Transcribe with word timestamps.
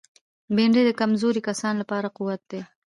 بېنډۍ 0.55 0.81
د 0.85 0.91
کمزوري 0.99 1.41
کسانو 1.47 1.79
لپاره 1.81 2.07
قوت 2.17 2.41
ده 2.51 2.61